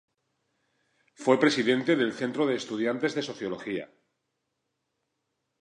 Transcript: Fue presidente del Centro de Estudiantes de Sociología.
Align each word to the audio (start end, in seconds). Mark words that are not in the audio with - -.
Fue 1.13 1.39
presidente 1.39 1.95
del 1.95 2.13
Centro 2.13 2.47
de 2.47 2.55
Estudiantes 2.55 3.13
de 3.13 3.21
Sociología. 3.21 3.91